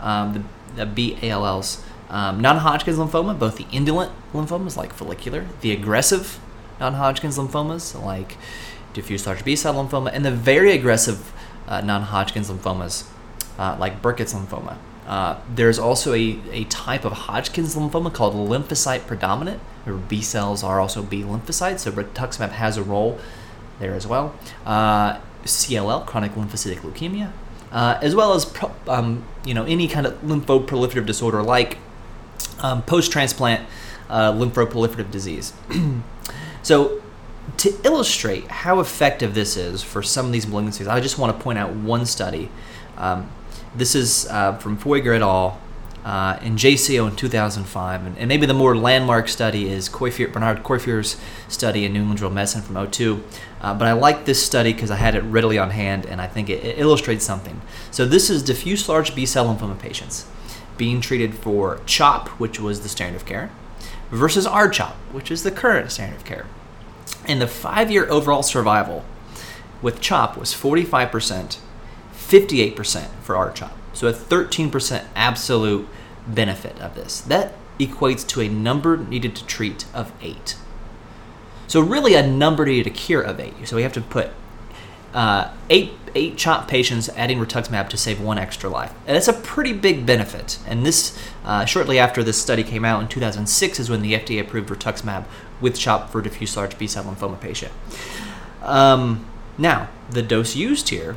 Um, 0.00 0.32
the, 0.74 0.84
the 0.84 0.86
B 0.86 1.18
ALLs, 1.22 1.82
um, 2.10 2.40
non-Hodgkin's 2.40 2.98
lymphoma, 2.98 3.38
both 3.38 3.56
the 3.56 3.66
indolent 3.70 4.12
lymphomas 4.32 4.76
like 4.76 4.92
follicular, 4.92 5.46
the 5.60 5.72
aggressive 5.72 6.40
non-Hodgkin's 6.80 7.38
lymphomas 7.38 8.00
like 8.02 8.36
diffuse 8.94 9.26
large 9.26 9.44
B 9.44 9.54
cell 9.56 9.74
lymphoma, 9.74 10.10
and 10.12 10.24
the 10.24 10.30
very 10.30 10.72
aggressive 10.72 11.32
uh, 11.66 11.80
non-Hodgkin's 11.80 12.50
lymphomas 12.50 13.06
uh, 13.58 13.76
like 13.78 14.00
Burkitt's 14.00 14.34
lymphoma. 14.34 14.78
Uh, 15.06 15.38
there's 15.54 15.78
also 15.78 16.12
a, 16.12 16.38
a 16.50 16.64
type 16.64 17.04
of 17.04 17.12
Hodgkin's 17.12 17.74
lymphoma 17.74 18.12
called 18.12 18.34
lymphocyte 18.34 19.06
predominant, 19.06 19.60
where 19.84 19.96
B 19.96 20.20
cells 20.20 20.62
are 20.62 20.80
also 20.80 21.02
B 21.02 21.22
lymphocytes, 21.22 21.80
so 21.80 21.92
rituximab 21.92 22.50
has 22.50 22.76
a 22.76 22.82
role 22.82 23.18
there 23.78 23.94
as 23.94 24.06
well. 24.06 24.34
Uh, 24.66 25.18
CLL, 25.44 26.04
chronic 26.04 26.32
lymphocytic 26.32 26.80
leukemia, 26.80 27.32
uh, 27.72 27.98
as 28.02 28.14
well 28.14 28.34
as 28.34 28.52
um, 28.86 29.24
you 29.44 29.54
know 29.54 29.64
any 29.64 29.88
kind 29.88 30.06
of 30.06 30.20
lymphoproliferative 30.22 31.06
disorder 31.06 31.42
like 31.42 31.78
um, 32.60 32.82
post-transplant 32.82 33.66
uh, 34.08 34.32
lymphoproliferative 34.32 35.10
disease. 35.10 35.52
so 36.62 37.02
to 37.56 37.74
illustrate 37.84 38.46
how 38.48 38.80
effective 38.80 39.34
this 39.34 39.56
is 39.56 39.82
for 39.82 40.02
some 40.02 40.26
of 40.26 40.32
these 40.32 40.46
malignancies, 40.46 40.86
I 40.86 41.00
just 41.00 41.18
want 41.18 41.36
to 41.36 41.42
point 41.42 41.58
out 41.58 41.72
one 41.72 42.06
study. 42.06 42.50
Um, 42.96 43.30
this 43.74 43.94
is 43.94 44.26
uh, 44.28 44.56
from 44.58 44.78
Feugier 44.78 45.14
et 45.14 45.22
al. 45.22 45.60
Uh, 46.04 46.38
in 46.42 46.56
JCO 46.56 47.10
in 47.10 47.16
2005, 47.16 48.06
and, 48.06 48.16
and, 48.16 48.28
maybe 48.28 48.46
the 48.46 48.54
more 48.54 48.74
landmark 48.74 49.28
study 49.28 49.68
is 49.68 49.90
Bernard 49.90 50.62
Coiffier's 50.62 51.16
study 51.48 51.84
in 51.84 51.92
New 51.92 51.98
England 51.98 52.20
Journal 52.20 52.30
of 52.30 52.34
Medicine 52.34 52.62
from 52.62 52.90
02. 52.90 53.22
Uh, 53.60 53.74
but 53.74 53.88
I 53.88 53.92
like 53.92 54.24
this 54.24 54.42
study 54.42 54.72
because 54.72 54.90
I 54.90 54.96
had 54.96 55.16
it 55.16 55.20
readily 55.22 55.58
on 55.58 55.70
hand, 55.70 56.06
and 56.06 56.20
I 56.20 56.26
think 56.26 56.48
it, 56.48 56.64
it 56.64 56.78
illustrates 56.78 57.26
something. 57.26 57.60
So 57.90 58.06
this 58.06 58.30
is 58.30 58.42
diffuse 58.42 58.88
large 58.88 59.14
B-cell 59.14 59.54
lymphoma 59.54 59.78
patients 59.78 60.24
being 60.78 61.00
treated 61.00 61.34
for 61.34 61.80
CHOP, 61.84 62.28
which 62.40 62.58
was 62.58 62.80
the 62.80 62.88
standard 62.88 63.20
of 63.20 63.26
care, 63.26 63.50
versus 64.10 64.46
R-CHOP, 64.46 64.94
which 65.12 65.30
is 65.30 65.42
the 65.42 65.50
current 65.50 65.90
standard 65.90 66.16
of 66.16 66.24
care. 66.24 66.46
And 67.26 67.42
the 67.42 67.46
five-year 67.46 68.08
overall 68.08 68.42
survival 68.42 69.04
with 69.82 70.00
CHOP 70.00 70.36
was 70.36 70.54
45%, 70.54 71.58
58% 72.14 73.08
for 73.22 73.36
R-CHOP. 73.36 73.76
So 73.92 74.06
a 74.08 74.12
13% 74.12 75.04
absolute 75.14 75.88
benefit 76.26 76.80
of 76.80 76.94
this. 76.94 77.20
That 77.20 77.52
equates 77.78 78.26
to 78.28 78.40
a 78.40 78.48
number 78.48 78.96
needed 78.96 79.34
to 79.36 79.46
treat 79.46 79.86
of 79.92 80.12
8. 80.22 80.56
So 81.66 81.80
really 81.80 82.14
a 82.14 82.26
number 82.26 82.64
needed 82.64 82.84
to 82.84 82.90
cure 82.90 83.22
of 83.22 83.38
8. 83.40 83.68
So 83.68 83.76
we 83.76 83.82
have 83.82 83.92
to 83.92 84.00
put 84.00 84.30
uh, 85.14 85.52
eight 85.70 85.92
eight 86.14 86.36
CHOP 86.36 86.68
patients 86.68 87.08
adding 87.10 87.38
rituximab 87.38 87.88
to 87.90 87.96
save 87.96 88.20
one 88.20 88.38
extra 88.38 88.68
life. 88.68 88.92
And 89.06 89.14
that's 89.14 89.28
a 89.28 89.32
pretty 89.32 89.72
big 89.72 90.06
benefit. 90.06 90.58
And 90.66 90.84
this, 90.84 91.18
uh, 91.44 91.64
shortly 91.64 91.98
after 91.98 92.22
this 92.22 92.40
study 92.40 92.62
came 92.62 92.84
out 92.84 93.02
in 93.02 93.08
2006, 93.08 93.78
is 93.78 93.90
when 93.90 94.02
the 94.02 94.14
FDA 94.14 94.40
approved 94.40 94.68
rituximab 94.70 95.24
with 95.60 95.78
CHOP 95.78 96.10
for 96.10 96.20
diffuse 96.20 96.56
large 96.56 96.78
B 96.78 96.86
cell 96.86 97.04
lymphoma 97.04 97.40
patient. 97.40 97.72
Um, 98.62 99.26
now, 99.56 99.88
the 100.10 100.22
dose 100.22 100.54
used 100.56 100.88
here 100.88 101.16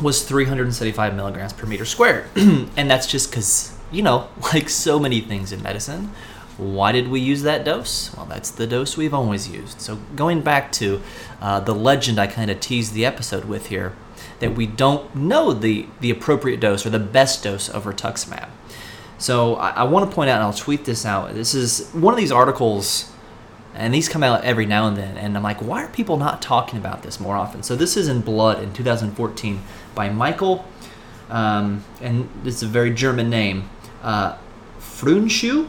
was 0.00 0.22
375 0.22 1.14
milligrams 1.14 1.52
per 1.52 1.66
meter 1.66 1.84
squared. 1.84 2.26
and 2.36 2.90
that's 2.90 3.06
just 3.06 3.30
because, 3.30 3.76
you 3.90 4.02
know, 4.02 4.28
like 4.52 4.68
so 4.68 4.98
many 4.98 5.20
things 5.20 5.52
in 5.52 5.62
medicine, 5.62 6.12
Why 6.60 6.92
did 6.92 7.08
we 7.08 7.20
use 7.20 7.40
that 7.42 7.64
dose? 7.64 8.14
Well, 8.14 8.26
that's 8.26 8.50
the 8.50 8.66
dose 8.66 8.94
we've 8.94 9.14
always 9.14 9.48
used. 9.48 9.80
So, 9.80 9.96
going 10.14 10.42
back 10.42 10.70
to 10.72 11.00
uh, 11.40 11.60
the 11.60 11.74
legend 11.74 12.18
I 12.18 12.26
kind 12.26 12.50
of 12.50 12.60
teased 12.60 12.92
the 12.92 13.06
episode 13.06 13.46
with 13.46 13.68
here, 13.68 13.94
that 14.40 14.54
we 14.54 14.66
don't 14.66 15.14
know 15.14 15.54
the, 15.54 15.86
the 16.00 16.10
appropriate 16.10 16.60
dose 16.60 16.84
or 16.84 16.90
the 16.90 16.98
best 16.98 17.42
dose 17.42 17.70
of 17.70 17.84
rituximab. 17.84 18.50
So, 19.16 19.54
I, 19.54 19.70
I 19.70 19.84
want 19.84 20.10
to 20.10 20.14
point 20.14 20.28
out, 20.28 20.34
and 20.34 20.44
I'll 20.44 20.52
tweet 20.52 20.84
this 20.84 21.06
out. 21.06 21.32
This 21.32 21.54
is 21.54 21.88
one 21.92 22.12
of 22.12 22.20
these 22.20 22.30
articles, 22.30 23.10
and 23.74 23.94
these 23.94 24.10
come 24.10 24.22
out 24.22 24.44
every 24.44 24.66
now 24.66 24.86
and 24.86 24.98
then, 24.98 25.16
and 25.16 25.38
I'm 25.38 25.42
like, 25.42 25.62
why 25.62 25.82
are 25.82 25.88
people 25.88 26.18
not 26.18 26.42
talking 26.42 26.78
about 26.78 27.02
this 27.02 27.18
more 27.18 27.36
often? 27.36 27.62
So, 27.62 27.74
this 27.74 27.96
is 27.96 28.06
in 28.06 28.20
Blood 28.20 28.62
in 28.62 28.74
2014 28.74 29.62
by 29.94 30.10
Michael, 30.10 30.66
um, 31.30 31.84
and 32.02 32.28
it's 32.44 32.62
a 32.62 32.66
very 32.66 32.92
German 32.92 33.30
name, 33.30 33.70
uh, 34.02 34.36
Pfreundschuh 34.78 35.66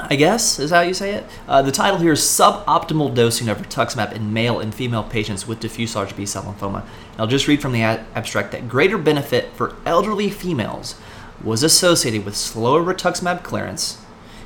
I 0.00 0.14
guess 0.16 0.58
is 0.58 0.70
how 0.70 0.82
you 0.82 0.94
say 0.94 1.12
it. 1.14 1.26
Uh, 1.48 1.60
the 1.60 1.72
title 1.72 1.98
here 1.98 2.12
is 2.12 2.20
Suboptimal 2.20 3.14
Dosing 3.14 3.48
of 3.48 3.58
Rituximab 3.58 4.12
in 4.12 4.32
Male 4.32 4.60
and 4.60 4.72
Female 4.72 5.02
Patients 5.02 5.46
with 5.46 5.58
Diffuse 5.58 5.96
Large 5.96 6.16
B 6.16 6.24
Cell 6.24 6.44
Lymphoma. 6.44 6.82
And 6.82 7.20
I'll 7.20 7.26
just 7.26 7.48
read 7.48 7.60
from 7.60 7.72
the 7.72 7.82
abstract 7.82 8.52
that 8.52 8.68
greater 8.68 8.96
benefit 8.96 9.52
for 9.54 9.74
elderly 9.84 10.30
females 10.30 10.94
was 11.42 11.62
associated 11.62 12.24
with 12.24 12.36
slower 12.36 12.82
rituximab 12.82 13.42
clearance 13.42 13.98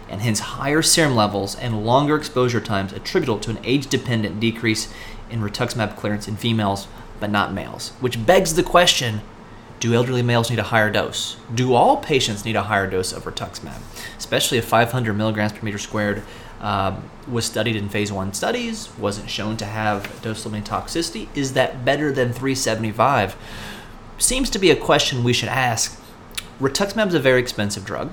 and 0.09 0.23
hence 0.23 0.41
higher 0.41 0.83
serum 0.83 1.15
levels 1.15 1.55
and 1.57 1.85
longer 1.85 2.17
exposure 2.17 2.61
times 2.61 2.93
attributable 2.93 3.41
to 3.41 3.51
an 3.51 3.59
age 3.63 3.87
dependent 3.87 4.41
decrease 4.41 4.93
in 5.31 5.41
rituximab 5.41 5.97
clearance 5.97 6.29
in 6.29 6.37
females 6.37 6.89
but 7.21 7.31
not 7.31 7.53
males. 7.53 7.91
Which 8.01 8.25
begs 8.27 8.55
the 8.55 8.63
question 8.63 9.21
do 9.83 9.95
elderly 9.95 10.23
males 10.23 10.49
need 10.49 10.61
a 10.61 10.63
higher 10.63 10.91
dose? 10.91 11.37
Do 11.53 11.75
all 11.75 11.97
patients 11.97 12.45
need 12.45 12.55
a 12.55 12.63
higher 12.63 12.87
dose 12.87 13.13
of 13.13 13.25
rituximab? 13.25 13.81
Especially 14.17 14.57
if 14.57 14.65
500 14.65 15.13
milligrams 15.13 15.53
per 15.53 15.65
meter 15.65 15.77
squared 15.77 16.23
um, 16.61 17.11
was 17.27 17.45
studied 17.45 17.75
in 17.75 17.89
phase 17.89 18.13
one 18.13 18.33
studies, 18.33 18.97
wasn't 18.97 19.29
shown 19.29 19.57
to 19.57 19.65
have 19.65 20.23
dose 20.23 20.47
limiting 20.47 20.63
toxicity. 20.63 21.27
Is 21.35 21.55
that 21.55 21.85
better 21.85 22.13
than 22.13 22.29
375? 22.29 23.35
Seems 24.19 24.51
to 24.51 24.61
be 24.61 24.71
a 24.71 24.77
question 24.77 25.25
we 25.25 25.33
should 25.33 25.49
ask. 25.49 26.01
Rituximab 26.61 27.09
is 27.09 27.15
a 27.15 27.19
very 27.19 27.41
expensive 27.41 27.85
drug. 27.85 28.13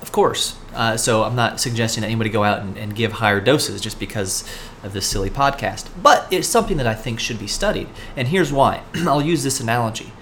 Of 0.00 0.12
course. 0.12 0.56
Uh, 0.74 0.96
so 0.96 1.24
I'm 1.24 1.34
not 1.34 1.58
suggesting 1.58 2.02
that 2.02 2.06
anybody 2.06 2.30
go 2.30 2.44
out 2.44 2.60
and, 2.60 2.78
and, 2.78 2.94
give 2.94 3.14
higher 3.14 3.40
doses 3.40 3.80
just 3.80 3.98
because 3.98 4.48
of 4.84 4.92
this 4.92 5.08
silly 5.08 5.28
podcast. 5.28 5.88
But 6.00 6.32
it's 6.32 6.46
something 6.46 6.76
that 6.76 6.86
I 6.86 6.94
think 6.94 7.18
should 7.18 7.40
be 7.40 7.48
studied. 7.48 7.88
And 8.16 8.28
here's 8.28 8.52
why. 8.52 8.84
I'll 8.94 9.20
use 9.20 9.42
this 9.42 9.58
analogy. 9.58 10.12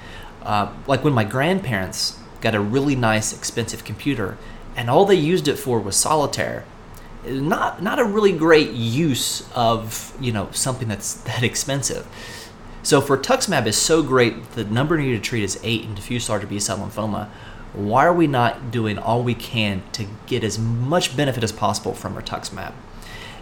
Uh, 0.43 0.73
like 0.87 1.05
when 1.05 1.13
my 1.13 1.25
grandparents 1.25 2.19
got 2.41 2.55
a 2.55 2.61
really 2.61 2.97
nice, 2.97 3.33
expensive 3.33 3.85
computer, 3.85 4.39
and 4.77 4.89
all 4.89 5.05
they 5.05 5.15
used 5.15 5.49
it 5.49 5.57
for 5.57 5.79
was 5.79 5.97
solitaire. 5.97 6.65
Not 7.27 7.83
not 7.83 7.99
a 7.99 8.05
really 8.05 8.33
great 8.33 8.71
use 8.71 9.49
of 9.55 10.17
you 10.21 10.33
know 10.33 10.49
something 10.53 10.89
that's 10.89 11.15
that 11.29 11.43
expensive. 11.43 12.07
So 12.83 13.01
rituximab 13.03 13.67
is 13.67 13.77
so 13.77 14.03
great, 14.03 14.53
the 14.53 14.65
number 14.65 14.97
needed 14.97 15.23
to 15.23 15.29
treat 15.29 15.45
is 15.45 15.61
eight 15.63 15.85
in 15.85 15.95
diffuse 15.95 16.29
large 16.31 16.49
B 16.49 16.59
cell 16.59 16.79
lymphoma. 16.79 17.29
Why 17.75 18.07
are 18.07 18.13
we 18.13 18.27
not 18.27 18.71
doing 18.71 18.99
all 18.99 19.23
we 19.23 19.35
can 19.35 19.83
to 19.93 20.07
get 20.27 20.43
as 20.43 20.59
much 20.59 21.17
benefit 21.17 21.45
as 21.45 21.53
possible 21.53 21.93
from 21.93 22.17
rituximab? 22.17 22.73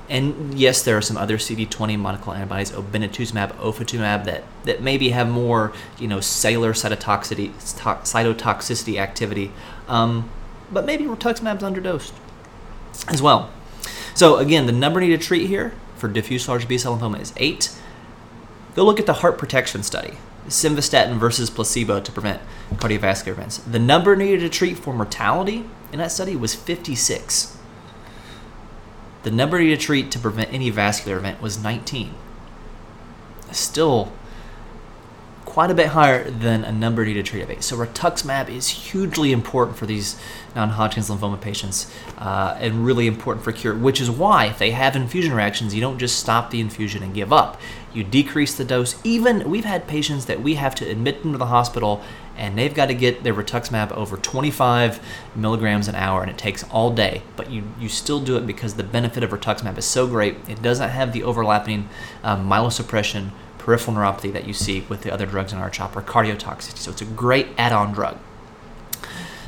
And 0.09 0.59
yes, 0.59 0.83
there 0.83 0.97
are 0.97 1.03
some 1.03 1.19
other 1.19 1.37
CD20 1.37 1.99
monoclonal 1.99 2.37
antibodies, 2.37 2.73
obinutuzumab, 2.73 3.53
ofatumumab, 3.57 4.25
that, 4.25 4.45
that 4.65 4.83
maybe 4.83 5.11
have 5.11 5.29
more, 5.29 5.73
you 5.99 6.09
know, 6.09 6.21
cellular 6.21 6.73
cytotoxicity, 6.73 7.53
cytotoxicity 7.53 8.99
activity. 8.99 9.53
Um, 9.87 10.31
but 10.73 10.87
maybe 10.87 11.05
rituximab's 11.05 11.63
underdosed 11.63 12.13
as 13.09 13.21
well. 13.21 13.51
So 14.15 14.37
again, 14.37 14.67
the 14.67 14.73
number 14.73 15.01
needed 15.01 15.21
to 15.21 15.27
treat 15.27 15.47
here 15.47 15.75
for 15.97 16.09
diffuse 16.09 16.49
large 16.49 16.67
B-cell 16.67 16.97
lymphoma 16.97 17.21
is 17.21 17.35
eight. 17.37 17.77
Go 18.75 18.85
look 18.85 19.01
at 19.01 19.07
the 19.07 19.15
heart 19.15 19.39
protection 19.39 19.83
study, 19.83 20.15
simvastatin 20.47 21.19
versus 21.19 21.51
placebo 21.51 22.01
to 22.01 22.13
prevent 22.13 22.41
cardiovascular 22.75 23.29
events. 23.29 23.59
The 23.59 23.79
number 23.79 24.17
needed 24.17 24.41
to 24.41 24.49
treat 24.49 24.79
for 24.79 24.95
mortality 24.95 25.65
in 25.93 25.99
that 25.99 26.13
study 26.13 26.37
was 26.37 26.55
56. 26.55 27.58
The 29.23 29.31
number 29.31 29.59
to 29.61 29.77
treat 29.77 30.11
to 30.13 30.19
prevent 30.19 30.53
any 30.53 30.71
vascular 30.71 31.19
event 31.19 31.43
was 31.43 31.63
19. 31.63 32.15
Still 33.51 34.13
quite 35.59 35.73
a 35.73 35.75
bit 35.75 35.89
higher 35.89 36.31
than 36.31 36.63
a 36.63 36.71
number 36.71 37.05
needed 37.05 37.27
to 37.27 37.29
treat 37.33 37.43
of 37.43 37.51
8. 37.51 37.65
So 37.65 37.77
rituximab 37.77 38.49
is 38.49 38.69
hugely 38.69 39.33
important 39.33 39.77
for 39.77 39.87
these 39.87 40.17
non-Hodgkin's 40.55 41.11
lymphoma 41.11 41.41
patients 41.41 41.93
uh, 42.17 42.57
and 42.61 42.87
really 42.87 43.09
important 43.09 43.43
for 43.43 43.51
cure, 43.51 43.75
which 43.75 44.01
is 44.01 44.09
why 44.09 44.47
if 44.47 44.59
they 44.61 44.71
have 44.71 44.95
infusion 44.95 45.35
reactions, 45.35 45.75
you 45.75 45.81
don't 45.81 45.99
just 45.99 46.21
stop 46.21 46.53
the 46.53 46.61
infusion 46.61 47.03
and 47.03 47.13
give 47.13 47.33
up. 47.33 47.61
You 47.93 48.05
decrease 48.05 48.55
the 48.55 48.65
dose. 48.65 49.01
Even 49.03 49.51
we've 49.51 49.65
had 49.65 49.89
patients 49.89 50.27
that 50.27 50.41
we 50.41 50.55
have 50.55 50.77
to 50.77 50.89
admit 50.89 51.23
them 51.23 51.33
to 51.33 51.39
the 51.39 51.47
hospital 51.47 52.05
and 52.37 52.57
they've 52.57 52.73
got 52.73 52.87
to 52.87 52.95
get 52.95 53.25
their 53.25 53.35
rituximab 53.35 53.91
over 53.91 54.17
25 54.17 55.01
milligrams 55.35 55.89
an 55.89 55.97
hour, 55.97 56.23
and 56.23 56.31
it 56.31 56.39
takes 56.39 56.63
all 56.71 56.93
day. 56.93 57.23
But 57.35 57.51
you, 57.51 57.65
you 57.81 57.89
still 57.89 58.21
do 58.21 58.37
it 58.37 58.47
because 58.47 58.75
the 58.75 58.85
benefit 58.85 59.25
of 59.25 59.31
rituximab 59.31 59.77
is 59.77 59.85
so 59.85 60.07
great. 60.07 60.37
It 60.49 60.63
doesn't 60.63 60.91
have 60.91 61.13
the 61.13 61.25
overlapping 61.25 61.89
um, 62.23 62.49
myelosuppression, 62.49 63.31
peripheral 63.69 63.99
neuropathy 63.99 64.33
that 64.33 64.47
you 64.47 64.55
see 64.55 64.81
with 64.89 65.03
the 65.03 65.13
other 65.13 65.27
drugs 65.27 65.53
in 65.53 65.59
our 65.59 65.69
CHOP 65.69 65.95
or 65.95 66.01
cardiotoxicity. 66.01 66.79
So 66.79 66.91
it's 66.91 67.03
a 67.03 67.05
great 67.05 67.49
add-on 67.59 67.93
drug. 67.93 68.17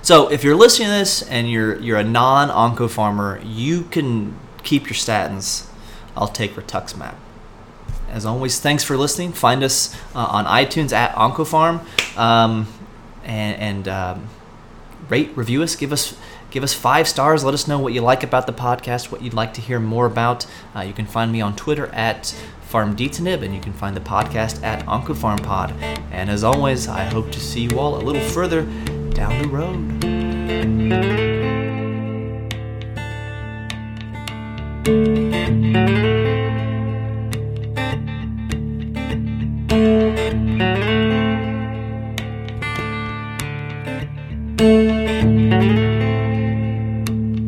So 0.03 0.31
if 0.31 0.45
you're 0.45 0.57
listening 0.57 0.89
to 0.89 0.93
this 0.93 1.23
and 1.23 1.51
you're 1.51 1.79
you're 1.81 1.97
a 1.97 2.05
non-onco 2.05 2.91
farmer, 2.91 3.41
you 3.43 3.85
can 3.85 4.39
keep 4.63 4.85
your 4.85 4.95
statins. 4.95 5.71
I'll 6.15 6.29
take 6.29 6.55
rituximab. 6.55 7.15
As 8.11 8.27
always, 8.27 8.61
thanks 8.61 8.85
for 8.85 8.99
listening. 8.99 9.33
Find 9.33 9.63
us 9.63 9.97
uh, 10.15 10.19
on 10.19 10.45
iTunes 10.45 10.93
at 10.93 11.15
OncoPharm. 11.15 11.81
Um, 12.19 12.67
and, 13.25 13.57
and 13.57 13.89
um, 13.89 14.29
rate, 15.09 15.37
review 15.37 15.63
us, 15.63 15.77
give 15.77 15.93
us 15.93 16.17
give 16.51 16.63
us 16.63 16.75
five 16.75 17.09
stars. 17.09 17.45
Let 17.45 17.55
us 17.55 17.69
know 17.69 17.79
what 17.79 17.93
you 17.93 18.01
like 18.01 18.23
about 18.23 18.47
the 18.47 18.53
podcast, 18.53 19.11
what 19.11 19.23
you'd 19.23 19.35
like 19.35 19.55
to 19.55 19.61
hear 19.61 19.81
more 19.81 20.07
about. 20.07 20.47
Uh, 20.75 20.81
you 20.81 20.93
can 20.93 21.07
find 21.07 21.33
me 21.33 21.41
on 21.41 21.57
Twitter 21.57 21.87
at 21.89 22.35
FarmDTNib, 22.69 23.43
and 23.43 23.55
you 23.55 23.61
can 23.61 23.73
find 23.73 23.97
the 23.97 24.01
podcast 24.01 24.63
at 24.63 24.85
OncoPharmPod. 24.87 25.73
And 26.11 26.31
as 26.31 26.45
always, 26.45 26.89
I 26.89 27.05
hope 27.05 27.31
to 27.33 27.41
see 27.41 27.63
you 27.63 27.79
all 27.79 27.97
a 27.97 28.03
little 28.03 28.23
further 28.23 28.63
down 29.13 29.43
the 29.43 29.49
road. 29.49 30.01